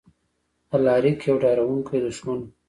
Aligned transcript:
الاریک 0.75 1.19
یو 1.29 1.37
ډاروونکی 1.43 1.97
دښمن 2.05 2.37
و. 2.41 2.45